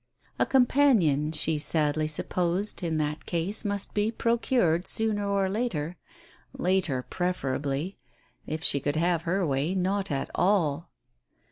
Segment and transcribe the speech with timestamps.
[0.39, 5.95] A companion, she sadly supposed, in that case must be procured sooner or later—
[6.57, 7.99] later, preferably;
[8.47, 10.89] if she could have her way, not at all